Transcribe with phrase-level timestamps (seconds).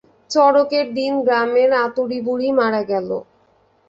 [0.31, 3.09] চড়কের দিন গ্রামের আতুরী বুড়ি মারা গেল।